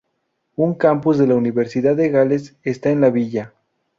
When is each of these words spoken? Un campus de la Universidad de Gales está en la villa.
Un 0.55 0.73
campus 0.73 1.19
de 1.19 1.27
la 1.27 1.35
Universidad 1.35 1.95
de 1.95 2.09
Gales 2.09 2.55
está 2.63 2.89
en 2.89 3.01
la 3.01 3.11
villa. 3.11 3.53